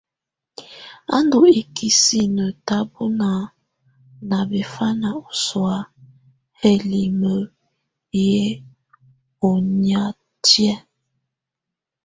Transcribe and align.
Á 1.15 1.17
ndù 1.23 1.39
ikisinǝ 1.61 2.45
tabɔna 2.67 3.31
na 4.29 4.39
bɛfana 4.49 5.09
ɔsɔ̀á 5.27 5.77
ǝlimǝ 6.69 7.33
yɛ 8.27 8.41
ɔnɛ̀á 9.51 10.03
tɛ̀á. 10.45 10.75